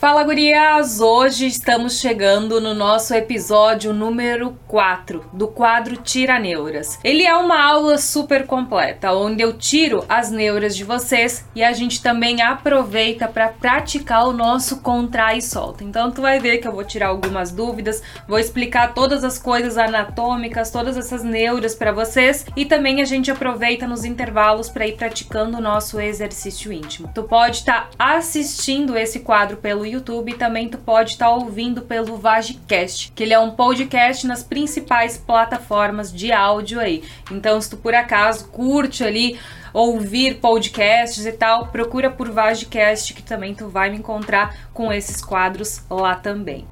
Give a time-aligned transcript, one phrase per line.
[0.00, 0.98] Fala gurias!
[0.98, 6.98] Hoje estamos chegando no nosso episódio número 4 do quadro Tira Neuras.
[7.04, 11.74] Ele é uma aula super completa, onde eu tiro as neuras de vocês e a
[11.74, 15.84] gente também aproveita para praticar o nosso contrai e solta.
[15.84, 19.76] Então tu vai ver que eu vou tirar algumas dúvidas, vou explicar todas as coisas
[19.76, 24.96] anatômicas, todas essas neuras para vocês e também a gente aproveita nos intervalos para ir
[24.96, 27.10] praticando o nosso exercício íntimo.
[27.14, 31.34] Tu pode estar tá assistindo esse quadro pelo YouTube e também tu pode estar tá
[31.34, 37.02] ouvindo pelo Vagicast, que ele é um podcast nas principais plataformas de áudio aí.
[37.30, 39.38] Então, se tu por acaso curte ali
[39.72, 45.20] ouvir podcasts e tal, procura por Vagicast que também tu vai me encontrar com esses
[45.22, 46.66] quadros lá também.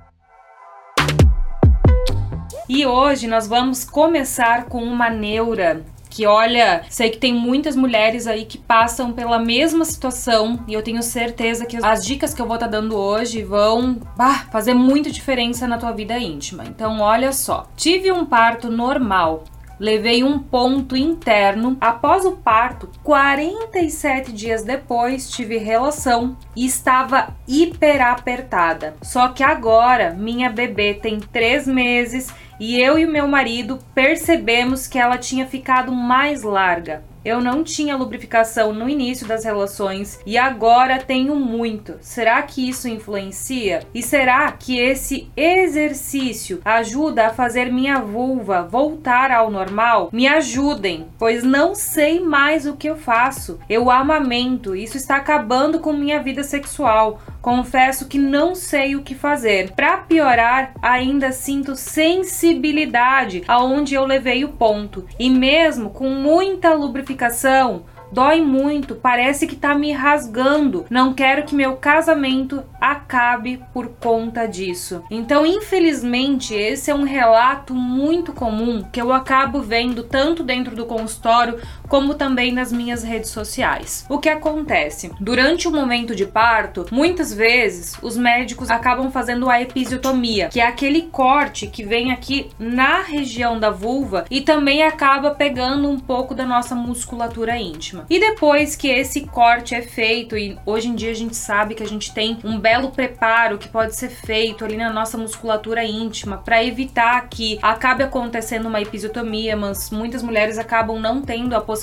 [2.68, 8.26] E hoje nós vamos começar com uma neura que olha, sei que tem muitas mulheres
[8.26, 12.46] aí que passam pela mesma situação e eu tenho certeza que as dicas que eu
[12.46, 16.64] vou estar tá dando hoje vão bah, fazer muita diferença na tua vida íntima.
[16.66, 17.66] Então, olha só.
[17.76, 19.44] Tive um parto normal.
[19.78, 21.76] Levei um ponto interno.
[21.80, 28.96] Após o parto, 47 dias depois, tive relação e estava hiper apertada.
[29.02, 34.98] Só que agora, minha bebê tem 3 meses e eu e meu marido percebemos que
[34.98, 37.02] ela tinha ficado mais larga.
[37.24, 41.96] Eu não tinha lubrificação no início das relações e agora tenho muito.
[42.00, 43.82] Será que isso influencia?
[43.92, 50.08] E será que esse exercício ajuda a fazer minha vulva voltar ao normal?
[50.10, 53.58] Me ajudem, pois não sei mais o que eu faço.
[53.68, 57.20] Eu amamento, isso está acabando com minha vida sexual.
[57.48, 59.72] Confesso que não sei o que fazer.
[59.72, 65.06] Para piorar, ainda sinto sensibilidade aonde eu levei o ponto.
[65.18, 70.86] E mesmo com muita lubrificação, Dói muito, parece que tá me rasgando.
[70.88, 75.02] Não quero que meu casamento acabe por conta disso.
[75.10, 80.86] Então, infelizmente, esse é um relato muito comum que eu acabo vendo tanto dentro do
[80.86, 84.04] consultório como também nas minhas redes sociais.
[84.08, 85.10] O que acontece?
[85.18, 90.66] Durante o momento de parto, muitas vezes os médicos acabam fazendo a episiotomia, que é
[90.66, 96.34] aquele corte que vem aqui na região da vulva e também acaba pegando um pouco
[96.34, 98.06] da nossa musculatura íntima.
[98.10, 101.82] E depois que esse corte é feito, e hoje em dia a gente sabe que
[101.82, 106.38] a gente tem um belo preparo que pode ser feito ali na nossa musculatura íntima
[106.38, 111.77] para evitar que acabe acontecendo uma episiotomia, mas muitas mulheres acabam não tendo a possibilidade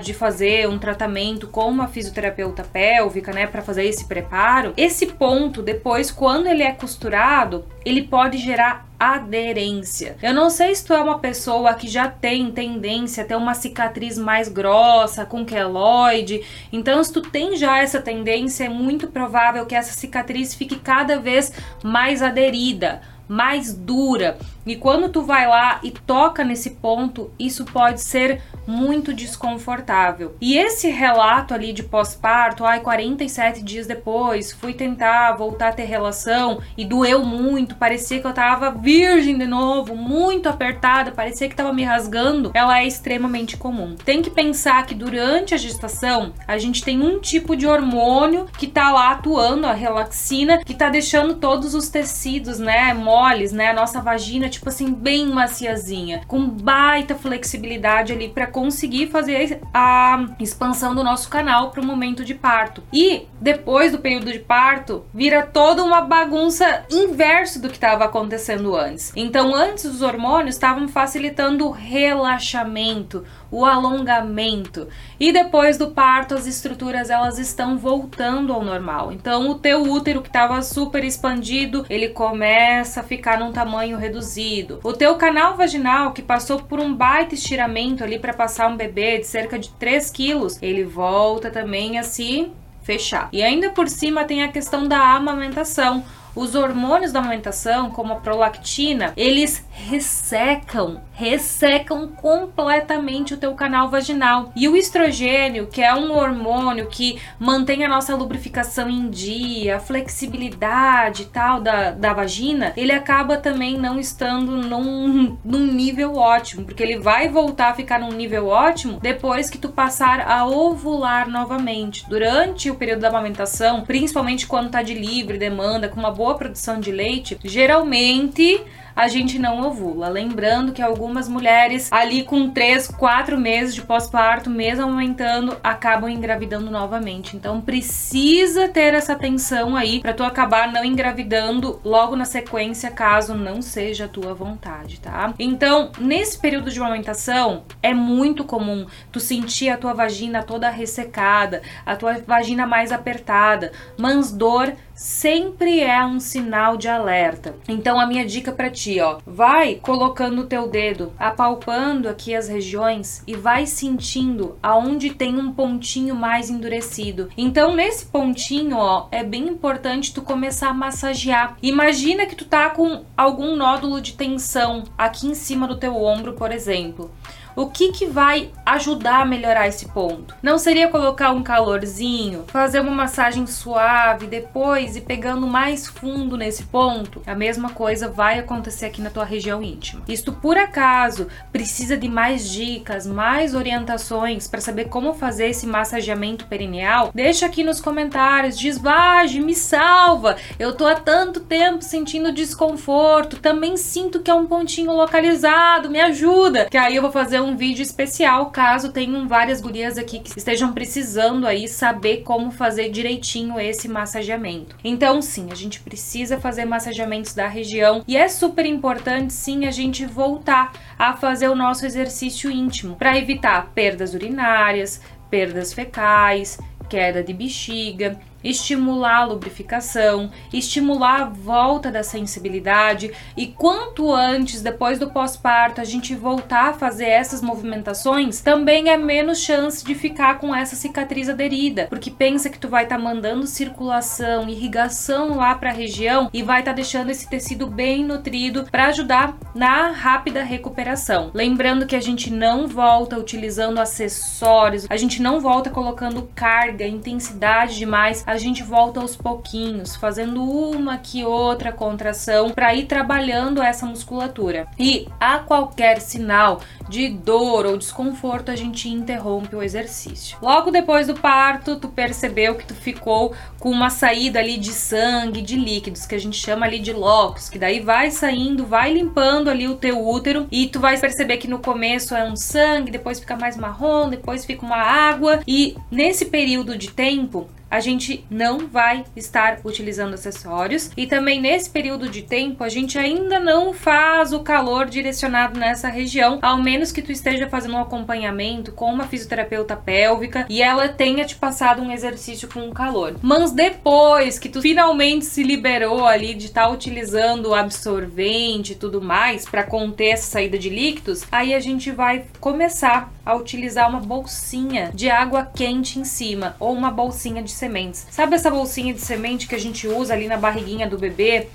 [0.00, 4.72] de fazer um tratamento com uma fisioterapeuta pélvica, né, para fazer esse preparo.
[4.76, 10.16] Esse ponto, depois, quando ele é costurado, ele pode gerar aderência.
[10.22, 13.54] Eu não sei se tu é uma pessoa que já tem tendência a ter uma
[13.54, 16.42] cicatriz mais grossa, com queloide.
[16.72, 21.18] Então, se tu tem já essa tendência, é muito provável que essa cicatriz fique cada
[21.18, 21.52] vez
[21.82, 24.36] mais aderida mais dura.
[24.66, 30.36] E quando tu vai lá e toca nesse ponto, isso pode ser muito desconfortável.
[30.40, 35.84] E esse relato ali de pós-parto, ai, 47 dias depois, fui tentar voltar a ter
[35.84, 41.56] relação e doeu muito, parecia que eu tava virgem de novo, muito apertada, parecia que
[41.56, 43.96] tava me rasgando, ela é extremamente comum.
[44.04, 48.66] Tem que pensar que durante a gestação, a gente tem um tipo de hormônio que
[48.66, 53.74] tá lá atuando, a relaxina, que tá deixando todos os tecidos, né, moles, né, a
[53.74, 60.94] nossa vagina, tipo assim, bem maciazinha, com baita flexibilidade ali para conseguir fazer a expansão
[60.94, 62.82] do nosso canal para o momento de parto.
[62.92, 68.76] E depois do período de parto, vira toda uma bagunça inverso do que estava acontecendo
[68.76, 69.12] antes.
[69.16, 74.88] Então, antes os hormônios estavam facilitando o relaxamento, o alongamento.
[75.18, 79.12] E depois do parto, as estruturas elas estão voltando ao normal.
[79.12, 84.80] Então, o teu útero que estava super expandido, ele começa a ficar num tamanho reduzido.
[84.82, 89.18] O teu canal vaginal que passou por um baita estiramento ali para passar um bebê
[89.18, 92.50] de cerca de 3 quilos, ele volta também a se
[92.82, 93.28] fechar.
[93.32, 96.04] E ainda por cima tem a questão da amamentação
[96.40, 104.50] os hormônios da amamentação, como a prolactina, eles ressecam, ressecam completamente o teu canal vaginal.
[104.56, 109.80] E o estrogênio, que é um hormônio que mantém a nossa lubrificação em dia, a
[109.80, 116.64] flexibilidade e tal da, da vagina, ele acaba também não estando num, num nível ótimo,
[116.64, 121.28] porque ele vai voltar a ficar num nível ótimo depois que tu passar a ovular
[121.28, 122.08] novamente.
[122.08, 126.80] Durante o período da amamentação, principalmente quando tá de livre demanda, com uma boa produção
[126.80, 130.08] de leite, geralmente a gente não ovula.
[130.08, 136.70] Lembrando que algumas mulheres ali com 3, 4 meses de pós-parto, mesmo aumentando, acabam engravidando
[136.70, 137.36] novamente.
[137.36, 143.32] Então precisa ter essa atenção aí para tu acabar não engravidando logo na sequência, caso
[143.32, 145.32] não seja a tua vontade, tá?
[145.38, 151.62] Então, nesse período de amamentação, é muito comum tu sentir a tua vagina toda ressecada,
[151.86, 157.56] a tua vagina mais apertada, mas dor sempre é um sinal de alerta.
[157.66, 162.48] Então a minha dica para ti, ó, vai colocando o teu dedo, apalpando aqui as
[162.48, 167.30] regiões e vai sentindo aonde tem um pontinho mais endurecido.
[167.34, 171.56] Então nesse pontinho, ó, é bem importante tu começar a massagear.
[171.62, 176.34] Imagina que tu tá com algum nódulo de tensão aqui em cima do teu ombro,
[176.34, 177.10] por exemplo.
[177.56, 180.34] O que, que vai ajudar a melhorar esse ponto?
[180.42, 186.64] Não seria colocar um calorzinho, fazer uma massagem suave depois e pegando mais fundo nesse
[186.64, 187.22] ponto?
[187.26, 190.02] A mesma coisa vai acontecer aqui na tua região íntima.
[190.08, 196.46] Isto por acaso precisa de mais dicas, mais orientações para saber como fazer esse massageamento
[196.46, 197.10] perineal?
[197.14, 200.36] Deixa aqui nos comentários, diz Vage, me salva.
[200.58, 206.00] Eu tô há tanto tempo sentindo desconforto, também sinto que é um pontinho localizado, me
[206.00, 206.66] ajuda.
[206.70, 210.72] Que aí eu vou fazer um vídeo especial caso tenham várias gurias aqui que estejam
[210.72, 214.76] precisando aí saber como fazer direitinho esse massageamento.
[214.82, 219.70] Então, sim, a gente precisa fazer massageamentos da região e é super importante sim a
[219.70, 225.00] gente voltar a fazer o nosso exercício íntimo para evitar perdas urinárias,
[225.30, 226.58] perdas fecais,
[226.88, 234.98] queda de bexiga, estimular a lubrificação, estimular a volta da sensibilidade e quanto antes, depois
[234.98, 240.38] do pós-parto, a gente voltar a fazer essas movimentações, também é menos chance de ficar
[240.38, 245.54] com essa cicatriz aderida, porque pensa que tu vai estar tá mandando circulação, irrigação lá
[245.54, 249.90] para a região e vai estar tá deixando esse tecido bem nutrido para ajudar na
[249.90, 251.30] rápida recuperação.
[251.34, 257.76] Lembrando que a gente não volta utilizando acessórios, a gente não volta colocando carga, intensidade
[257.76, 263.84] demais a gente volta aos pouquinhos, fazendo uma que outra contração para ir trabalhando essa
[263.84, 264.68] musculatura.
[264.78, 270.38] E a qualquer sinal de dor ou desconforto, a gente interrompe o exercício.
[270.40, 275.42] Logo depois do parto, tu percebeu que tu ficou com uma saída ali de sangue,
[275.42, 279.50] de líquidos, que a gente chama ali de locos, que daí vai saindo, vai limpando
[279.50, 283.18] ali o teu útero e tu vai perceber que no começo é um sangue, depois
[283.18, 288.66] fica mais marrom, depois fica uma água e nesse período de tempo a gente não
[288.66, 294.32] vai estar utilizando acessórios e também nesse período de tempo a gente ainda não faz
[294.32, 299.06] o calor direcionado nessa região, ao menos que tu esteja fazendo um acompanhamento com uma
[299.06, 303.16] fisioterapeuta pélvica e ela tenha te passado um exercício com calor.
[303.22, 309.00] Mas depois que tu finalmente se liberou ali de estar tá utilizando absorvente e tudo
[309.00, 314.00] mais para conter essa saída de líquidos, aí a gente vai começar a utilizar uma
[314.00, 318.06] bolsinha de água quente em cima ou uma bolsinha de sementes.
[318.10, 321.48] Sabe essa bolsinha de semente que a gente usa ali na barriguinha do bebê?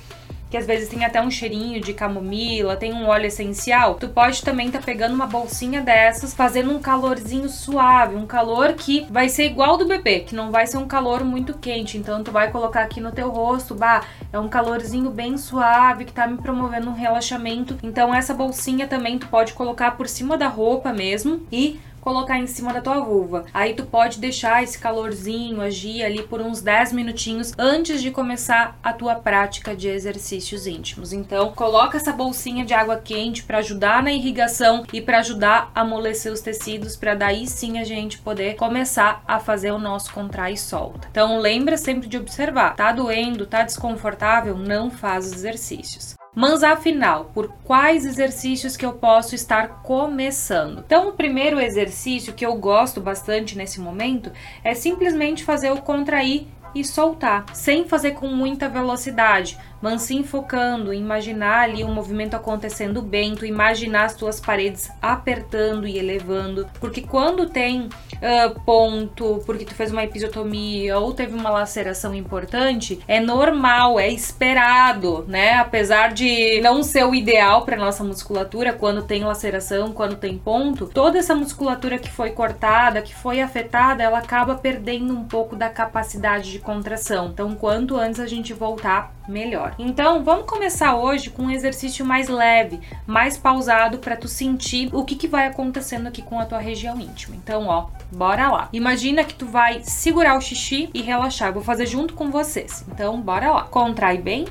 [0.50, 4.44] Que às vezes tem até um cheirinho de camomila, tem um óleo essencial, tu pode
[4.44, 9.46] também tá pegando uma bolsinha dessas, fazendo um calorzinho suave, um calor que vai ser
[9.46, 11.98] igual do bebê, que não vai ser um calor muito quente.
[11.98, 16.14] Então tu vai colocar aqui no teu rosto, bah, é um calorzinho bem suave que
[16.14, 17.78] tá me promovendo um relaxamento.
[17.84, 22.46] Então essa bolsinha também tu pode colocar por cima da roupa mesmo e colocar em
[22.46, 23.46] cima da tua vulva.
[23.52, 28.78] Aí tu pode deixar esse calorzinho agir ali por uns 10 minutinhos antes de começar
[28.84, 31.12] a tua prática de exercícios íntimos.
[31.12, 35.82] Então, coloca essa bolsinha de água quente para ajudar na irrigação e para ajudar a
[35.82, 40.54] amolecer os tecidos para daí sim a gente poder começar a fazer o nosso contrai
[40.54, 41.08] e solta.
[41.10, 42.76] Então, lembra sempre de observar.
[42.76, 46.16] Tá doendo, tá desconfortável, não faz os exercícios.
[46.36, 50.84] Mas afinal, por quais exercícios que eu posso estar começando?
[50.86, 54.30] Então, o primeiro exercício que eu gosto bastante nesse momento
[54.62, 60.94] é simplesmente fazer o contrair e soltar, sem fazer com muita velocidade, mas sim focando,
[60.94, 66.68] imaginar ali o um movimento acontecendo bem, tu imaginar as tuas paredes apertando e elevando,
[66.80, 73.00] porque quando tem uh, ponto, porque tu fez uma episiotomia ou teve uma laceração importante,
[73.08, 75.54] é normal, é esperado, né?
[75.56, 80.88] Apesar de não ser o ideal para nossa musculatura quando tem laceração, quando tem ponto,
[80.88, 85.70] toda essa musculatura que foi cortada, que foi afetada, ela acaba perdendo um pouco da
[85.70, 87.28] capacidade de contração.
[87.28, 89.76] Então, quanto antes a gente voltar, melhor.
[89.80, 95.04] Então, vamos começar hoje com um exercício mais leve, mais pausado para tu sentir o
[95.04, 97.36] que, que vai acontecendo aqui com a tua região íntima.
[97.36, 98.70] Então, ó, bora lá.
[98.72, 101.50] Imagina que tu vai segurar o xixi e relaxar.
[101.50, 102.86] Eu vou fazer junto com vocês.
[102.90, 103.64] Então, bora lá.
[103.64, 104.46] Contrai bem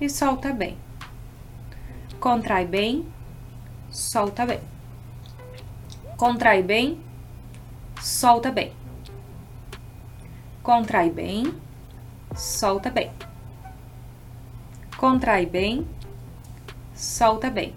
[0.00, 0.76] e solta bem.
[2.20, 3.06] Contrai bem,
[3.90, 4.60] solta bem.
[6.16, 6.98] Contrai bem,
[8.00, 8.72] solta bem.
[10.62, 11.54] Contrai bem,
[12.34, 13.27] solta bem.
[14.98, 15.86] Contrai bem,
[16.92, 17.72] solta bem.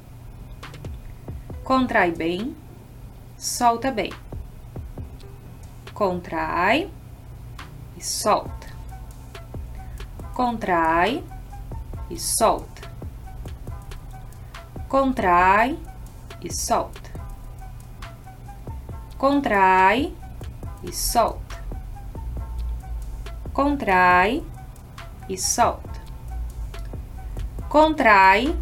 [1.64, 2.58] Contrai bem,
[3.38, 4.12] solta bem.
[5.94, 6.92] Contrai
[7.96, 8.68] e solta.
[10.34, 11.24] Contrai
[12.10, 12.90] e solta.
[14.90, 15.78] Contrai
[16.42, 17.12] e solta.
[19.20, 20.18] Contrai
[20.82, 21.64] e solta.
[23.54, 24.44] Contrai
[25.30, 25.91] e solta.
[27.72, 28.54] Contrai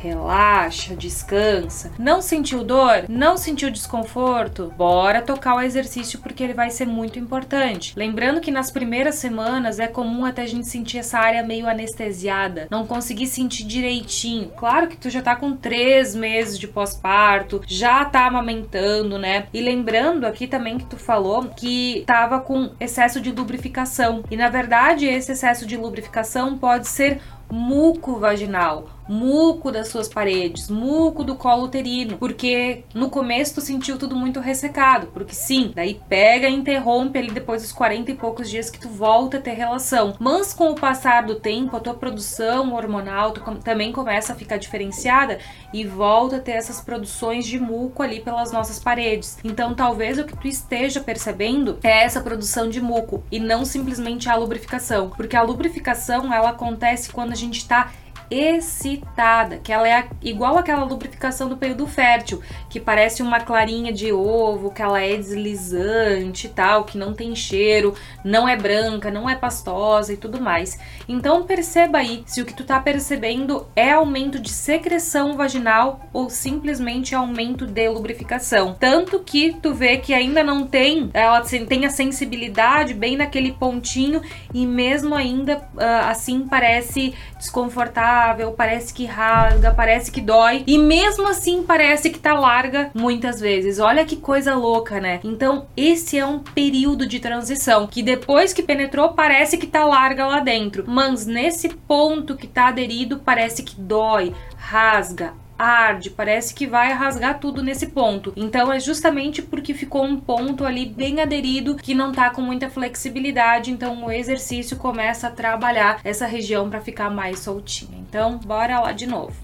[0.00, 1.90] relaxa, descansa.
[1.98, 3.04] Não sentiu dor?
[3.08, 4.72] Não sentiu desconforto?
[4.76, 7.94] Bora tocar o exercício porque ele vai ser muito importante.
[7.96, 12.68] Lembrando que nas primeiras semanas é comum até a gente sentir essa área meio anestesiada,
[12.70, 14.52] não conseguir sentir direitinho.
[14.56, 19.46] Claro que tu já tá com três meses de pós-parto, já tá amamentando, né?
[19.52, 24.22] E lembrando aqui também que tu falou que tava com excesso de lubrificação.
[24.30, 27.20] E na verdade, esse excesso de lubrificação pode ser
[27.50, 33.98] muco vaginal muco das suas paredes, muco do colo uterino, porque no começo tu sentiu
[33.98, 38.50] tudo muito ressecado, porque sim, daí pega e interrompe ali depois dos 40 e poucos
[38.50, 40.14] dias que tu volta a ter relação.
[40.18, 43.32] Mas com o passar do tempo, a tua produção hormonal
[43.64, 45.38] também começa a ficar diferenciada
[45.72, 49.38] e volta a ter essas produções de muco ali pelas nossas paredes.
[49.42, 54.28] Então, talvez o que tu esteja percebendo é essa produção de muco e não simplesmente
[54.28, 57.90] a lubrificação, porque a lubrificação ela acontece quando a gente está
[58.30, 64.12] excitada, que ela é igual aquela lubrificação do período fértil, que parece uma clarinha de
[64.12, 67.94] ovo, que ela é deslizante e tal, que não tem cheiro,
[68.24, 70.78] não é branca, não é pastosa e tudo mais.
[71.08, 76.28] Então perceba aí se o que tu tá percebendo é aumento de secreção vaginal ou
[76.28, 78.76] simplesmente aumento de lubrificação.
[78.78, 84.20] Tanto que tu vê que ainda não tem, ela tem a sensibilidade bem naquele pontinho
[84.52, 88.17] e mesmo ainda ah, assim parece desconfortável,
[88.56, 93.78] parece que rasga, parece que dói e mesmo assim parece que tá larga muitas vezes.
[93.78, 95.20] Olha que coisa louca, né?
[95.24, 100.26] Então, esse é um período de transição que depois que penetrou parece que tá larga
[100.26, 106.66] lá dentro, mas nesse ponto que tá aderido parece que dói, rasga, arde, parece que
[106.66, 108.32] vai rasgar tudo nesse ponto.
[108.36, 112.70] Então é justamente porque ficou um ponto ali bem aderido que não tá com muita
[112.70, 117.98] flexibilidade, então o exercício começa a trabalhar essa região para ficar mais soltinha.
[117.98, 119.34] Então, bora lá de novo.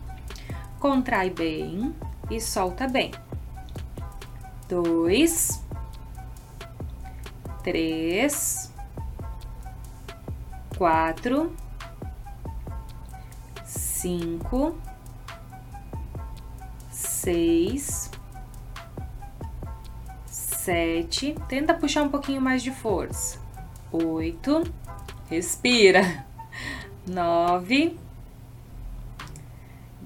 [0.78, 1.94] Contrai bem
[2.30, 3.10] e solta bem.
[4.68, 5.62] Dois,
[7.62, 8.72] três,
[10.76, 11.54] quatro,
[13.64, 14.76] cinco
[17.24, 18.10] seis,
[20.26, 21.34] sete.
[21.48, 23.40] Tenta puxar um pouquinho mais de força.
[23.90, 24.62] Oito.
[25.30, 26.26] Respira.
[27.08, 27.98] Nove.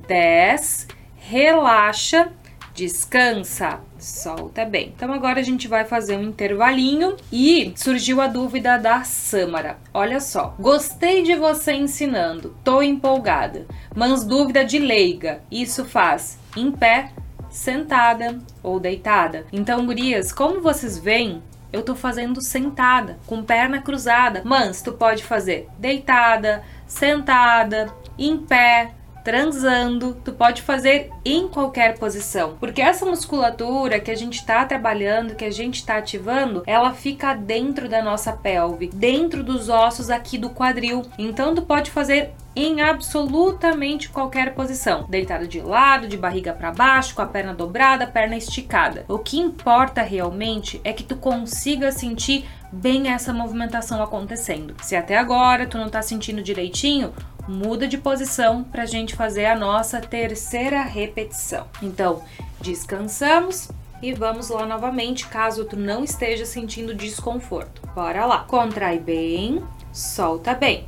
[0.06, 0.86] Dez.
[1.16, 2.32] Relaxa.
[2.78, 4.92] Descansa solta bem.
[4.94, 9.78] Então agora a gente vai fazer um intervalinho e surgiu a dúvida da Samara.
[9.92, 13.66] Olha só, gostei de você ensinando, tô empolgada,
[13.96, 17.10] mas dúvida de leiga, isso faz em pé,
[17.50, 19.44] sentada ou deitada.
[19.52, 21.42] Então, gurias, como vocês veem,
[21.72, 24.42] eu tô fazendo sentada, com perna cruzada.
[24.44, 28.92] Mas tu pode fazer deitada, sentada, em pé,
[29.28, 35.34] transando, tu pode fazer em qualquer posição, porque essa musculatura que a gente está trabalhando,
[35.34, 40.38] que a gente está ativando, ela fica dentro da nossa pelve, dentro dos ossos aqui
[40.38, 41.02] do quadril.
[41.18, 47.14] Então tu pode fazer em absolutamente qualquer posição, deitado de lado, de barriga para baixo,
[47.14, 49.04] com a perna dobrada, perna esticada.
[49.08, 54.74] O que importa realmente é que tu consiga sentir bem essa movimentação acontecendo.
[54.82, 57.12] Se até agora tu não tá sentindo direitinho,
[57.48, 61.66] muda de posição para a gente fazer a nossa terceira repetição.
[61.82, 62.22] Então,
[62.60, 63.70] descansamos
[64.02, 67.82] e vamos lá novamente, caso tu não esteja sentindo desconforto.
[67.94, 68.44] Bora lá.
[68.44, 70.86] Contrai bem, solta bem.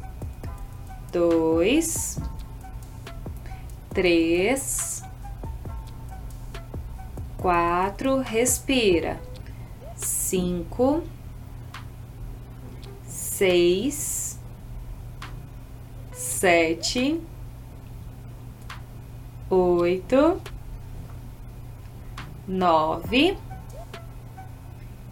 [1.10, 2.20] Dois,
[3.92, 5.02] três,
[7.38, 9.18] quatro, respira.
[9.96, 11.02] Cinco,
[13.06, 14.19] seis,
[16.40, 17.20] sete,
[19.50, 20.40] oito,
[22.48, 23.36] nove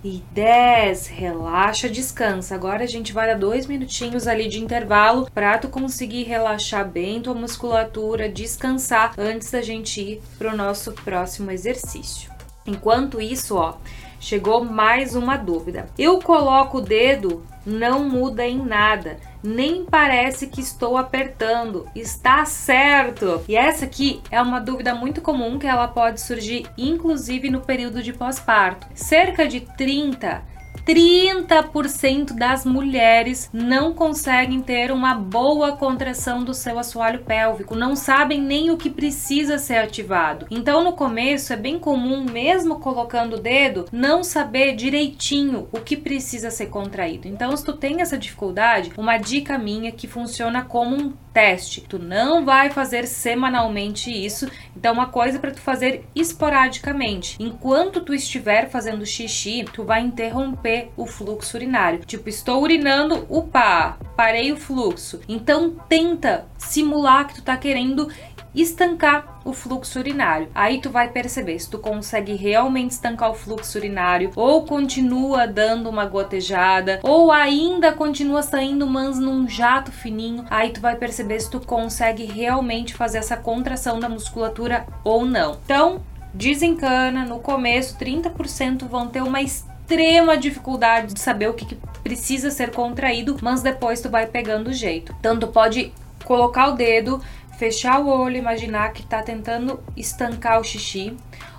[0.03, 1.07] e 10.
[1.09, 2.55] Relaxa, descansa.
[2.55, 7.21] Agora a gente vai dar dois minutinhos ali de intervalo para tu conseguir relaxar bem
[7.21, 12.33] tua musculatura, descansar antes da gente ir pro nosso próximo exercício.
[12.67, 13.77] Enquanto isso, ó,
[14.19, 15.91] chegou mais uma dúvida.
[15.99, 21.87] Eu coloco o dedo, não muda em nada nem parece que estou apertando.
[21.95, 23.43] Está certo!
[23.49, 28.03] E essa aqui é uma dúvida muito comum que ela pode surgir inclusive no período
[28.03, 28.87] de pós-parto.
[28.95, 30.43] Cerca de 30
[30.89, 38.41] 30% das mulheres não conseguem ter uma boa contração do seu assoalho pélvico, não sabem
[38.41, 40.47] nem o que precisa ser ativado.
[40.51, 45.95] Então, no começo, é bem comum, mesmo colocando o dedo, não saber direitinho o que
[45.95, 47.29] precisa ser contraído.
[47.29, 51.81] Então, se tu tem essa dificuldade, uma dica minha que funciona como um teste.
[51.83, 57.37] Tu não vai fazer semanalmente isso, então uma coisa para tu fazer esporadicamente.
[57.41, 62.01] Enquanto tu estiver fazendo xixi, tu vai interromper o fluxo urinário.
[62.05, 65.21] Tipo, estou urinando, upa, parei o fluxo.
[65.29, 68.09] Então tenta simular que tu tá querendo
[68.55, 70.49] estancar o fluxo urinário.
[70.55, 75.89] Aí tu vai perceber se tu consegue realmente estancar o fluxo urinário ou continua dando
[75.89, 80.45] uma gotejada ou ainda continua saindo mans num jato fininho.
[80.51, 85.59] Aí tu vai perceber se tu consegue realmente fazer essa contração da musculatura ou não.
[85.65, 86.01] Então,
[86.33, 92.51] desencana, no começo 30% vão ter uma extrema dificuldade de saber o que, que precisa
[92.51, 95.15] ser contraído, mas depois tu vai pegando o jeito.
[95.23, 95.93] Tu pode
[96.25, 97.23] colocar o dedo
[97.59, 101.17] fechar o olho, imaginar que tá tentando estancar o xixi,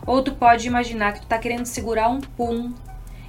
[0.08, 2.74] ou tu pode imaginar que tu tá querendo segurar um pum.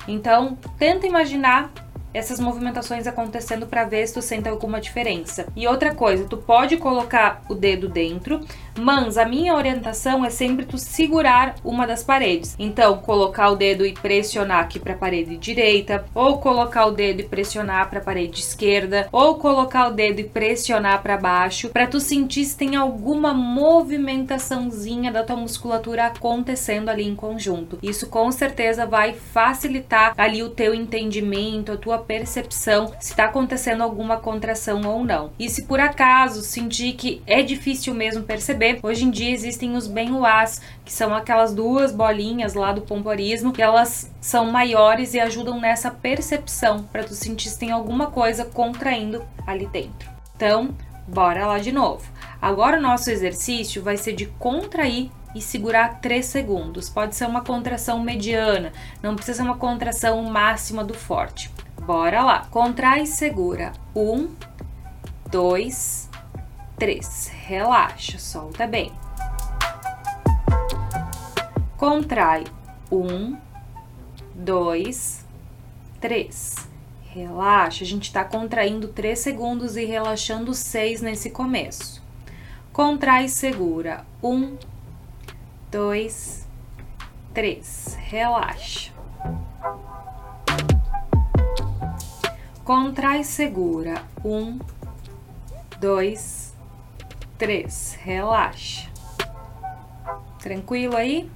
[0.06, 1.72] Então, tenta imaginar
[2.14, 5.46] essas movimentações acontecendo para ver se tu sente alguma diferença.
[5.56, 8.40] E outra coisa, tu pode colocar o dedo dentro,
[8.80, 12.56] mas a minha orientação é sempre tu segurar uma das paredes.
[12.58, 17.20] Então, colocar o dedo e pressionar aqui para a parede direita, ou colocar o dedo
[17.20, 21.86] e pressionar para a parede esquerda, ou colocar o dedo e pressionar para baixo, para
[21.86, 27.78] tu sentir se tem alguma movimentaçãozinha da tua musculatura acontecendo ali em conjunto.
[27.82, 33.82] Isso com certeza vai facilitar ali o teu entendimento, a tua percepção se está acontecendo
[33.82, 35.32] alguma contração ou não.
[35.38, 39.86] E se por acaso sentir que é difícil mesmo perceber, hoje em dia existem os
[39.86, 45.58] Benuás, que são aquelas duas bolinhas lá do pomporismo, que elas são maiores e ajudam
[45.58, 50.10] nessa percepção para tu sentir se tem alguma coisa contraindo ali dentro.
[50.36, 50.74] Então,
[51.06, 52.10] bora lá de novo.
[52.40, 56.88] Agora o nosso exercício vai ser de contrair e segurar 3 segundos.
[56.88, 61.50] Pode ser uma contração mediana, não precisa ser uma contração máxima do forte.
[61.80, 62.46] Bora lá.
[62.50, 63.72] Contrai e segura.
[63.96, 64.28] Um,
[65.30, 66.09] dois,
[66.80, 67.30] três.
[67.46, 68.90] Relaxa, solta bem.
[71.76, 72.44] Contrai.
[72.90, 73.36] Um,
[74.34, 75.26] dois,
[76.00, 76.56] três.
[77.04, 77.84] Relaxa.
[77.84, 82.02] A gente está contraindo 3 segundos e relaxando 6 nesse começo.
[82.72, 84.06] Contrai e segura.
[84.22, 84.56] Um,
[85.70, 86.46] dois,
[87.34, 87.94] três.
[88.00, 88.90] Relaxa.
[92.64, 94.02] Contrai segura.
[94.24, 94.58] Um,
[95.78, 96.49] dois,
[97.40, 97.98] três.
[98.02, 98.86] Relaxa.
[100.38, 101.30] Tranquilo aí?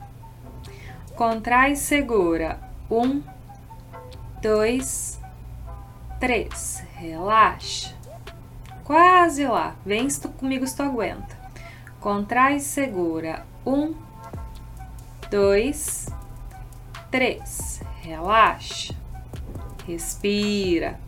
[1.16, 2.60] Contrai segura.
[2.90, 3.22] Um,
[4.42, 5.18] dois,
[6.20, 6.84] três.
[6.94, 7.94] Relaxa.
[8.84, 9.76] Quase lá.
[9.84, 11.38] Vem se tu, comigo se tu aguenta.
[12.00, 13.46] Contrai segura.
[13.64, 13.94] Um,
[15.30, 16.06] dois,
[17.10, 17.80] três.
[18.02, 18.94] Relaxa.
[19.86, 21.00] Respira.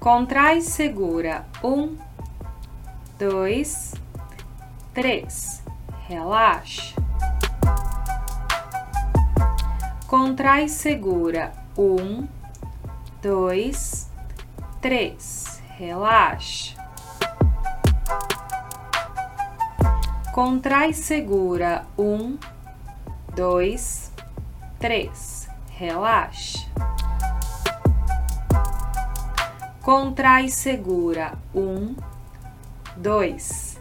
[0.00, 1.44] Contrai, segura.
[1.62, 2.07] Um,
[3.18, 3.94] dois,
[4.94, 5.62] três.
[6.06, 6.94] Relaxa.
[10.06, 11.52] Contrai, segura.
[11.76, 12.28] Um,
[13.20, 14.08] dois,
[14.80, 15.60] três.
[15.76, 16.76] Relaxa.
[20.32, 21.84] Contrai, segura.
[21.98, 22.38] Um,
[23.34, 24.12] dois,
[24.78, 25.48] três.
[25.70, 26.66] Relaxa.
[29.82, 31.32] Contrai segura.
[31.54, 31.96] Um,
[32.98, 33.78] dois,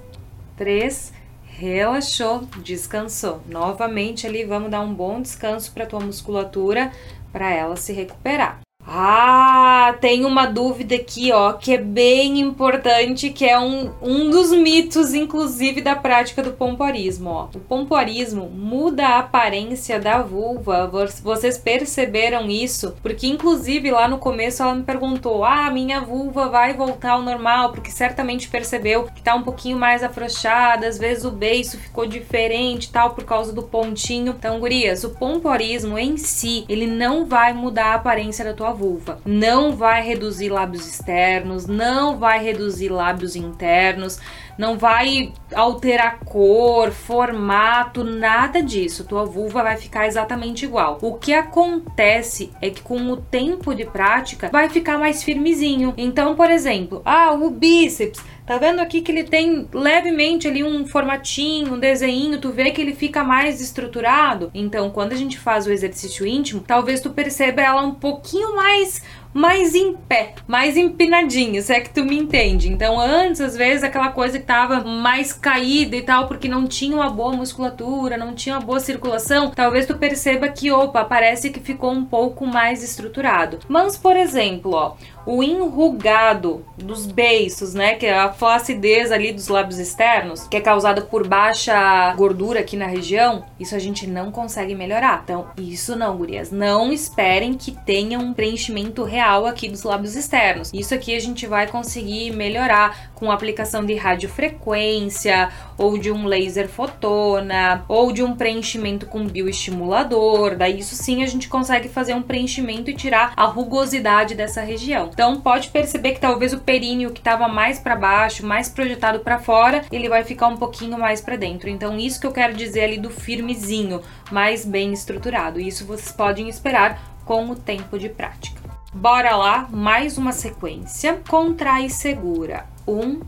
[0.55, 1.13] três.
[1.43, 3.41] Relaxou, descansou.
[3.47, 6.91] Novamente ali, vamos dar um bom descanso para tua musculatura
[7.31, 8.59] para ela se recuperar.
[8.89, 14.51] Ah, tem uma dúvida aqui, ó, que é bem importante, que é um, um dos
[14.51, 17.49] mitos, inclusive, da prática do pompoarismo, ó.
[17.53, 20.89] O pompoarismo muda a aparência da vulva.
[21.21, 22.95] Vocês perceberam isso?
[23.01, 27.73] Porque, inclusive, lá no começo ela me perguntou: ah, minha vulva vai voltar ao normal,
[27.73, 32.89] porque certamente percebeu que tá um pouquinho mais afrouxada, às vezes o beiço ficou diferente,
[32.89, 34.33] tal, por causa do pontinho.
[34.37, 39.19] Então, gurias, o pompoarismo em si, ele não vai mudar a aparência da tua vulva.
[39.25, 44.19] Não vai reduzir lábios externos, não vai reduzir lábios internos,
[44.57, 49.03] não vai alterar cor, formato, nada disso.
[49.03, 50.97] Tua vulva vai ficar exatamente igual.
[51.01, 55.93] O que acontece é que com o tempo de prática vai ficar mais firmezinho.
[55.97, 60.87] Então, por exemplo, ah, o bíceps Tá vendo aqui que ele tem levemente ali um
[60.87, 64.49] formatinho, um desenho, tu vê que ele fica mais estruturado?
[64.53, 69.03] Então, quando a gente faz o exercício íntimo, talvez tu perceba ela um pouquinho mais
[69.33, 72.71] mais em pé, mais empinadinho, se é que tu me entende.
[72.71, 76.95] Então, antes, às vezes, aquela coisa que tava mais caída e tal, porque não tinha
[76.95, 81.59] uma boa musculatura, não tinha uma boa circulação, talvez tu perceba que, opa, parece que
[81.59, 83.59] ficou um pouco mais estruturado.
[83.67, 84.95] Mas, por exemplo, ó,
[85.27, 90.61] o enrugado dos beiços, né, que é a flacidez ali dos lábios externos, que é
[90.61, 95.21] causada por baixa gordura aqui na região, isso a gente não consegue melhorar.
[95.23, 100.71] Então, isso não, gurias, não esperem que tenha um preenchimento real aqui dos lábios externos.
[100.73, 106.69] Isso aqui a gente vai conseguir melhorar com aplicação de radiofrequência ou de um laser
[106.69, 110.55] fotona ou de um preenchimento com bioestimulador.
[110.55, 115.09] Daí isso sim a gente consegue fazer um preenchimento e tirar a rugosidade dessa região.
[115.17, 119.39] Então pode perceber que talvez o períneo que estava mais para baixo, mais projetado para
[119.39, 121.67] fora, ele vai ficar um pouquinho mais para dentro.
[121.67, 125.59] Então isso que eu quero dizer ali do firmezinho, mais bem estruturado.
[125.59, 128.61] Isso vocês podem esperar com o tempo de prática.
[128.93, 131.19] Bora lá, mais uma sequência.
[131.27, 132.67] Contrai e segura.
[132.87, 133.21] Um,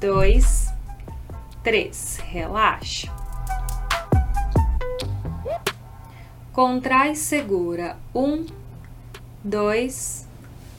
[0.00, 0.72] dois,
[1.64, 2.20] três.
[2.28, 3.12] Relaxa.
[6.52, 7.96] Contrai e segura.
[8.14, 8.46] Um,
[9.42, 10.25] dois,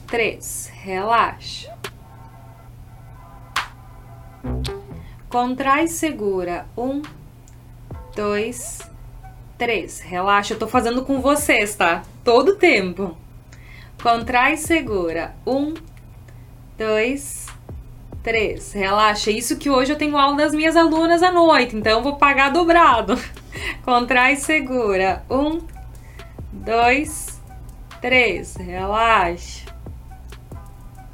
[0.08, 0.72] 3.
[0.82, 1.76] Relaxa.
[5.28, 6.66] Contrai segura.
[6.76, 7.02] 1,
[8.16, 8.90] 2,
[9.58, 10.00] 3.
[10.00, 10.54] Relaxa.
[10.54, 12.02] Eu tô fazendo com vocês, tá?
[12.24, 13.16] Todo tempo.
[14.02, 15.34] Contrai segura.
[15.46, 15.74] 1,
[16.78, 17.46] 2,
[18.22, 18.72] 3.
[18.72, 19.30] Relaxa.
[19.30, 23.18] Isso que hoje eu tenho aula das minhas alunas à noite, então vou pagar dobrado.
[23.84, 25.22] Contrai segura.
[25.28, 25.60] 1,
[26.50, 27.42] 2,
[28.00, 28.56] 3.
[28.56, 29.67] Relaxa.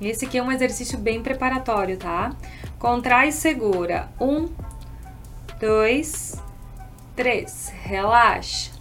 [0.01, 2.35] Esse aqui é um exercício bem preparatório, tá?
[2.79, 4.09] Contrai e segura.
[4.21, 4.49] Um,
[5.61, 6.35] dois,
[7.15, 7.73] três.
[7.83, 8.73] Relaxa.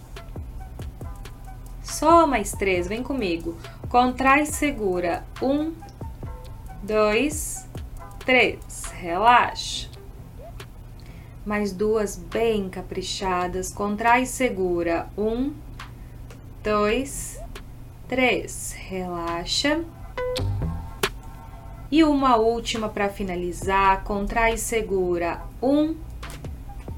[1.82, 3.56] Só mais três, vem comigo.
[3.88, 5.24] Contrai e segura.
[5.40, 5.72] Um,
[6.82, 7.66] dois,
[8.24, 8.84] três.
[8.92, 9.88] Relaxa.
[11.46, 13.72] Mais duas bem caprichadas.
[13.72, 15.08] Contrai e segura.
[15.16, 15.52] Um,
[16.62, 17.38] dois,
[18.08, 18.72] três.
[18.72, 19.84] Relaxa.
[21.94, 25.42] E uma última para finalizar, contrai e segura.
[25.62, 25.94] Um,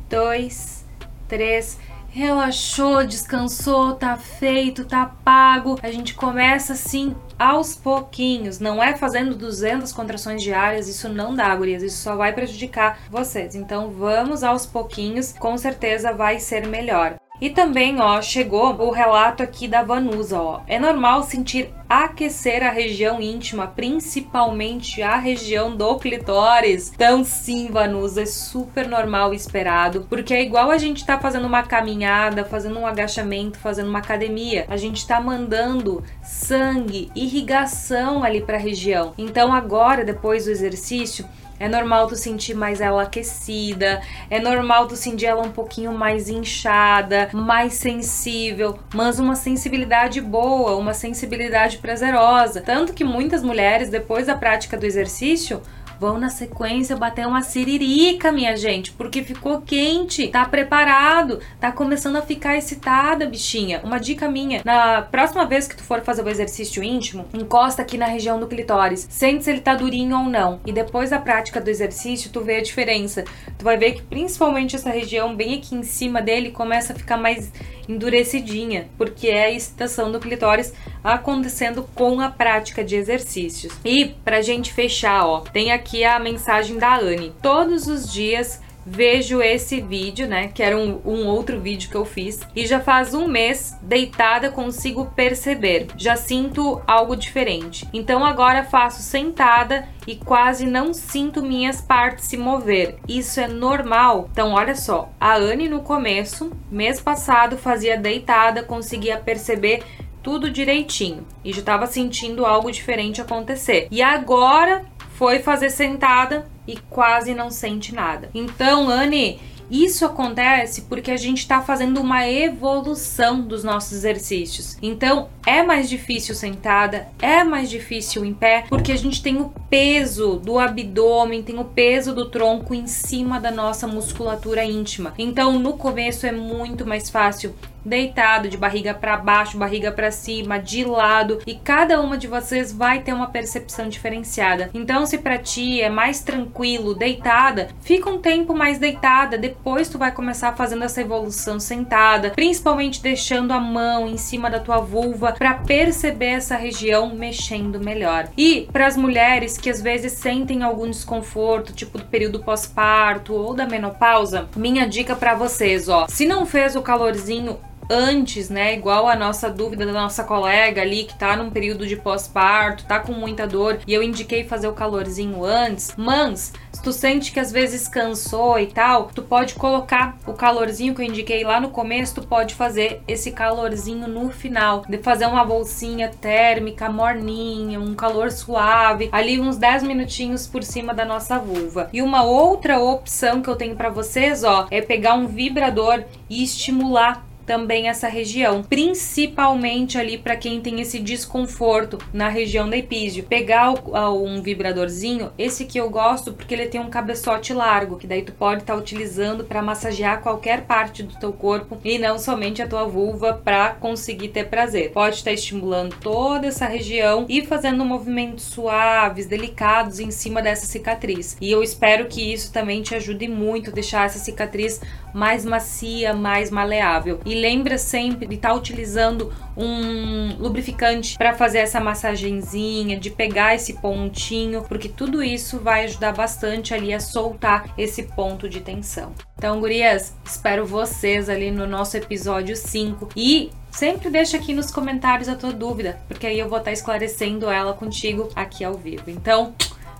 [0.09, 0.87] dois,
[1.28, 1.78] três.
[2.09, 5.78] Relaxou, descansou, tá feito, tá pago.
[5.82, 11.54] A gente começa assim aos pouquinhos, não é fazendo 200 contrações diárias, isso não dá,
[11.54, 13.54] gurias, isso só vai prejudicar vocês.
[13.54, 17.18] Então vamos aos pouquinhos, com certeza vai ser melhor.
[17.40, 20.61] E também, ó, chegou o relato aqui da Vanusa, ó.
[20.66, 26.92] É normal sentir aquecer a região íntima, principalmente a região do clitóris.
[26.94, 31.46] Então, sim, Vanusa, é super normal e esperado, porque é igual a gente tá fazendo
[31.46, 34.64] uma caminhada, fazendo um agachamento, fazendo uma academia.
[34.68, 39.12] A gente tá mandando sangue, irrigação ali para a região.
[39.18, 41.25] Então, agora, depois do exercício,
[41.59, 46.29] é normal tu sentir mais ela aquecida, é normal tu sentir ela um pouquinho mais
[46.29, 52.61] inchada, mais sensível, mas uma sensibilidade boa, uma sensibilidade prazerosa.
[52.61, 55.62] Tanto que muitas mulheres, depois da prática do exercício,
[55.98, 62.16] vão na sequência bater uma siririca, minha gente, porque ficou quente, tá preparado, tá começando
[62.16, 63.80] a ficar excitada, bichinha.
[63.85, 67.96] Uma dica minha, na próxima vez que tu for fazer o exercício íntimo, encosta aqui
[67.96, 70.61] na região do clitóris, sente se ele tá durinho ou não.
[70.66, 73.24] E depois da prática do exercício, tu vê a diferença.
[73.59, 77.16] Tu vai ver que principalmente essa região bem aqui em cima dele começa a ficar
[77.16, 77.52] mais
[77.88, 80.72] endurecidinha, porque é a excitação do clitóris
[81.03, 83.72] acontecendo com a prática de exercícios.
[83.85, 87.33] E pra gente fechar, ó, tem aqui a mensagem da Anne.
[87.40, 90.49] Todos os dias vejo esse vídeo, né?
[90.49, 92.40] Que era um, um outro vídeo que eu fiz.
[92.55, 95.88] E já faz um mês, deitada, consigo perceber.
[95.96, 97.88] Já sinto algo diferente.
[97.92, 102.96] Então agora faço sentada e quase não sinto minhas partes se mover.
[103.09, 104.29] Isso é normal?
[104.31, 109.83] Então, olha só, a Anne no começo, mês passado, fazia deitada, conseguia perceber
[110.22, 113.88] tudo direitinho e já estava sentindo algo diferente acontecer.
[113.90, 114.85] E agora
[115.16, 118.31] foi fazer sentada e quase não sente nada.
[118.35, 119.38] Então, Anne,
[119.70, 124.76] isso acontece porque a gente está fazendo uma evolução dos nossos exercícios.
[124.81, 129.52] Então, é mais difícil sentada, é mais difícil em pé, porque a gente tem o
[129.68, 135.14] peso do abdômen, tem o peso do tronco em cima da nossa musculatura íntima.
[135.18, 137.55] Então, no começo é muito mais fácil
[137.87, 142.72] deitado, de barriga para baixo, barriga para cima, de lado, e cada uma de vocês
[142.72, 144.70] vai ter uma percepção diferenciada.
[144.75, 149.99] Então, se para ti é mais tranquilo deitada, fica um tempo mais deitada, depois tu
[149.99, 155.33] vai começar fazendo essa evolução sentada, principalmente deixando a mão em cima da tua vulva
[155.33, 158.29] para perceber essa região mexendo melhor.
[158.37, 163.55] E para as mulheres que às vezes sentem algum desconforto, tipo do período pós-parto ou
[163.55, 167.59] da menopausa, minha dica para vocês, ó, se não fez o calorzinho
[167.90, 168.75] antes, né?
[168.75, 173.01] Igual a nossa dúvida da nossa colega ali que tá num período de pós-parto, tá
[173.01, 175.92] com muita dor e eu indiquei fazer o calorzinho antes.
[175.96, 180.94] Mas, se tu sente que às vezes cansou e tal, tu pode colocar o calorzinho
[180.94, 185.27] que eu indiquei lá no começo, tu pode fazer esse calorzinho no final, de fazer
[185.27, 191.38] uma bolsinha térmica morninha, um calor suave, ali uns 10 minutinhos por cima da nossa
[191.38, 191.88] vulva.
[191.92, 196.42] E uma outra opção que eu tenho para vocês, ó, é pegar um vibrador e
[196.42, 203.24] estimular também essa região, principalmente ali para quem tem esse desconforto na região da epísio.
[203.24, 203.72] Pegar
[204.12, 208.32] um vibradorzinho, esse que eu gosto porque ele tem um cabeçote largo, que daí tu
[208.32, 212.66] pode estar tá utilizando para massagear qualquer parte do teu corpo e não somente a
[212.66, 214.90] tua vulva para conseguir ter prazer.
[214.90, 220.66] Pode estar tá estimulando toda essa região e fazendo movimentos suaves, delicados em cima dessa
[220.66, 221.37] cicatriz.
[221.40, 224.80] E eu espero que isso também te ajude muito deixar essa cicatriz
[225.14, 227.20] mais macia, mais maleável.
[227.24, 233.55] E lembra sempre de estar tá utilizando um lubrificante para fazer essa massagenzinha, de pegar
[233.55, 239.12] esse pontinho, porque tudo isso vai ajudar bastante ali a soltar esse ponto de tensão.
[239.37, 245.29] Então, gurias, espero vocês ali no nosso episódio 5 e sempre deixa aqui nos comentários
[245.29, 249.11] a tua dúvida, porque aí eu vou estar tá esclarecendo ela contigo aqui ao vivo.
[249.11, 249.55] Então,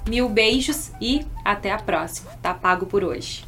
[0.09, 2.31] mil beijos e até a próxima.
[2.43, 3.45] Tá pago por hoje.